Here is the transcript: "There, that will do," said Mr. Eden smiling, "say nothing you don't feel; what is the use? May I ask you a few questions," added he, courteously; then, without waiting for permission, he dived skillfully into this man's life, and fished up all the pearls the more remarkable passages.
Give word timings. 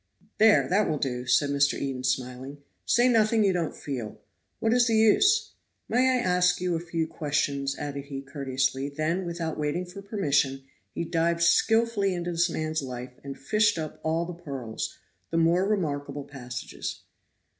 "There, 0.39 0.67
that 0.67 0.89
will 0.89 0.97
do," 0.97 1.27
said 1.27 1.51
Mr. 1.51 1.79
Eden 1.79 2.03
smiling, 2.03 2.57
"say 2.87 3.07
nothing 3.07 3.43
you 3.43 3.53
don't 3.53 3.75
feel; 3.75 4.19
what 4.59 4.73
is 4.73 4.87
the 4.87 4.95
use? 4.97 5.51
May 5.87 6.09
I 6.09 6.15
ask 6.15 6.59
you 6.59 6.73
a 6.73 6.79
few 6.79 7.05
questions," 7.05 7.77
added 7.77 8.05
he, 8.05 8.23
courteously; 8.23 8.89
then, 8.89 9.27
without 9.27 9.59
waiting 9.59 9.85
for 9.85 10.01
permission, 10.01 10.63
he 10.91 11.05
dived 11.05 11.43
skillfully 11.43 12.15
into 12.15 12.31
this 12.31 12.49
man's 12.49 12.81
life, 12.81 13.13
and 13.23 13.37
fished 13.37 13.77
up 13.77 13.99
all 14.01 14.25
the 14.25 14.33
pearls 14.33 14.97
the 15.29 15.37
more 15.37 15.67
remarkable 15.67 16.23
passages. 16.23 17.01